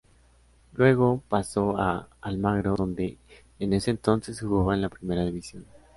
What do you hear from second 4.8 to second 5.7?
la Primera división.